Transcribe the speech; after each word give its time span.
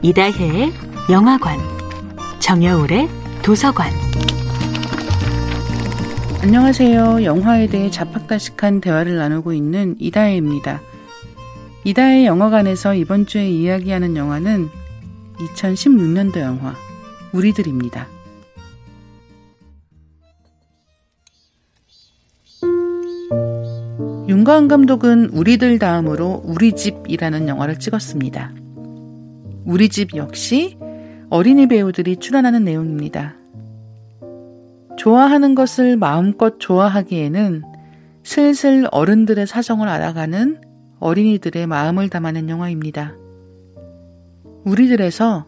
이다혜의 0.00 0.72
영화관, 1.10 1.58
정여울의 2.38 3.08
도서관. 3.42 3.90
안녕하세요. 6.40 7.24
영화에 7.24 7.66
대해 7.66 7.90
자팍다식한 7.90 8.80
대화를 8.80 9.16
나누고 9.16 9.52
있는 9.52 9.96
이다혜입니다. 9.98 10.80
이다혜 11.82 12.26
영화관에서 12.26 12.94
이번 12.94 13.26
주에 13.26 13.50
이야기하는 13.50 14.16
영화는 14.16 14.68
2016년도 15.38 16.38
영화 16.42 16.74
우리들입니다. 17.32 18.06
윤가은 24.28 24.68
감독은 24.68 25.30
우리들 25.30 25.80
다음으로 25.80 26.42
우리 26.44 26.76
집이라는 26.76 27.48
영화를 27.48 27.80
찍었습니다. 27.80 28.52
우리 29.68 29.90
집 29.90 30.16
역시 30.16 30.78
어린이 31.28 31.66
배우들이 31.68 32.16
출연하는 32.16 32.64
내용입니다. 32.64 33.36
좋아하는 34.96 35.54
것을 35.54 35.98
마음껏 35.98 36.58
좋아하기에는 36.58 37.62
슬슬 38.22 38.88
어른들의 38.90 39.46
사정을 39.46 39.86
알아가는 39.86 40.62
어린이들의 41.00 41.66
마음을 41.66 42.08
담아낸 42.08 42.48
영화입니다. 42.48 43.14
우리들에서 44.64 45.46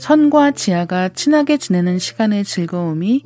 선과 0.00 0.50
지아가 0.50 1.08
친하게 1.08 1.56
지내는 1.56 2.00
시간의 2.00 2.42
즐거움이 2.42 3.24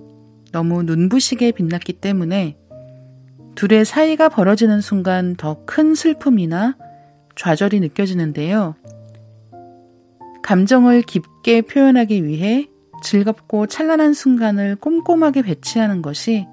너무 0.53 0.83
눈부시게 0.83 1.53
빛났기 1.53 1.95
때문에 1.95 2.59
둘의 3.55 3.87
사이가 3.87 4.29
벌어지는 4.29 4.83
순간 4.83 5.37
더 5.37 5.65
큰 5.65 5.95
슬픔이나 5.95 6.77
좌절이 7.34 7.81
느껴지는데요. 7.81 8.75
감정을 10.45 11.00
깊게 11.00 11.62
표현하기 11.62 12.27
위해 12.27 12.69
즐겁고 13.03 13.67
찬란한 13.67 14.12
순간을 14.12 14.77
꼼꼼하게 14.77 15.41
배치하는 15.41 16.03
것이 16.03 16.47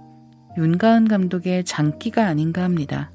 윤가은 0.58 1.10
감독의 1.10 1.66
장기가 1.66 2.26
아닌가 2.26 2.64
합니다. 2.64 3.12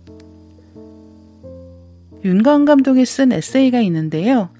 윤가은 2.24 2.66
감독이 2.66 3.06
쓴 3.06 3.32
에세이가 3.32 3.80
있는데요. 3.80 4.50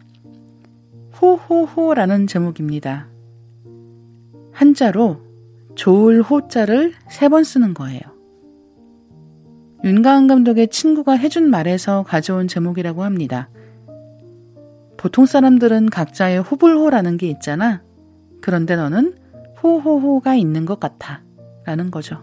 호호호라는 1.20 2.26
제목입니다. 2.26 3.08
한자로 4.52 5.20
좋을 5.74 6.22
호자를 6.22 6.94
세 7.10 7.28
번 7.28 7.44
쓰는 7.44 7.74
거예요. 7.74 8.00
윤가은 9.84 10.28
감독의 10.28 10.68
친구가 10.68 11.12
해준 11.12 11.50
말에서 11.50 12.04
가져온 12.04 12.48
제목이라고 12.48 13.04
합니다. 13.04 13.50
보통 14.96 15.26
사람들은 15.26 15.90
각자의 15.90 16.40
호불호라는 16.40 17.16
게 17.16 17.28
있잖아. 17.28 17.82
그런데 18.40 18.76
너는 18.76 19.14
호호호가 19.62 20.34
있는 20.34 20.64
것 20.64 20.80
같아. 20.80 21.22
라는 21.64 21.90
거죠. 21.90 22.22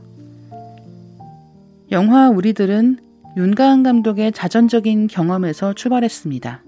영화 1.92 2.30
우리들은 2.30 3.00
윤가은 3.36 3.84
감독의 3.84 4.32
자전적인 4.32 5.08
경험에서 5.08 5.74
출발했습니다. 5.74 6.64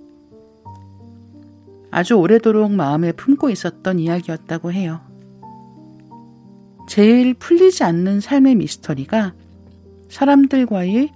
아주 1.92 2.16
오래도록 2.16 2.72
마음에 2.74 3.12
품고 3.14 3.50
있었던 3.50 4.00
이야기였다고 4.00 4.74
해요. 4.74 5.00
제일 6.90 7.34
풀리지 7.34 7.84
않는 7.84 8.20
삶의 8.20 8.56
미스터리가 8.56 9.34
사람들과의 10.10 11.12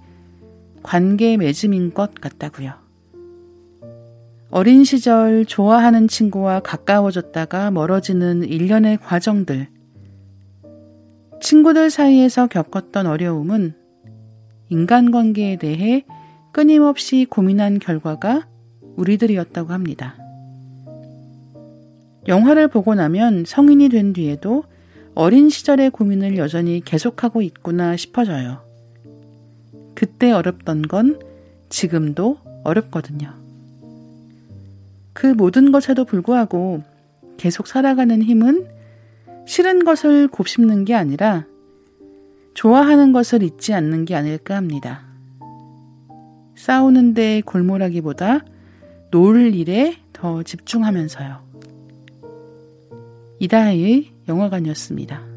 관계 0.82 1.36
맺음인 1.36 1.92
것 1.92 2.14
같다고요. 2.14 2.72
어린 4.52 4.82
시절 4.82 5.44
좋아하는 5.44 6.08
친구와 6.08 6.58
가까워졌다가 6.60 7.70
멀어지는 7.70 8.42
일련의 8.42 8.98
과정들. 8.98 9.68
친구들 11.40 11.88
사이에서 11.88 12.48
겪었던 12.48 13.06
어려움은 13.06 13.74
인간관계에 14.68 15.56
대해 15.56 16.04
끊임없이 16.52 17.26
고민한 17.30 17.78
결과가 17.78 18.48
우리들이었다고 18.96 19.72
합니다. 19.72 20.16
영화를 22.26 22.66
보고 22.66 22.96
나면 22.96 23.44
성인이 23.46 23.88
된 23.88 24.12
뒤에도 24.12 24.64
어린 25.14 25.48
시절의 25.48 25.90
고민을 25.90 26.38
여전히 26.38 26.80
계속하고 26.84 27.42
있구나 27.42 27.96
싶어져요. 27.96 28.64
그때 29.94 30.32
어렵던 30.32 30.82
건 30.82 31.20
지금도 31.68 32.38
어렵거든요. 32.64 33.40
그 35.12 35.26
모든 35.26 35.72
것에도 35.72 36.04
불구하고 36.04 36.82
계속 37.36 37.66
살아가는 37.66 38.22
힘은 38.22 38.66
싫은 39.46 39.84
것을 39.84 40.28
곱씹는 40.28 40.84
게 40.84 40.94
아니라 40.94 41.46
좋아하는 42.54 43.12
것을 43.12 43.42
잊지 43.42 43.72
않는 43.74 44.04
게 44.04 44.14
아닐까 44.14 44.56
합니다. 44.56 45.02
싸우는데 46.54 47.42
골몰하기보다 47.46 48.44
놀 49.10 49.54
일에 49.54 49.96
더 50.12 50.42
집중하면서요. 50.42 51.40
이다혜의 53.38 54.12
영화관이었습니다. 54.28 55.29